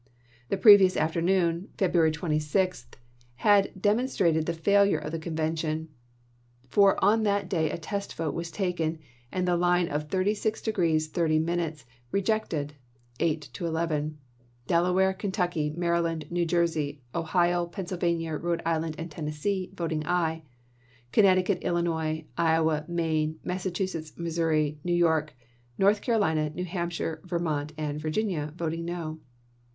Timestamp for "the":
0.49-0.57, 4.47-4.51, 5.11-5.19, 9.47-9.55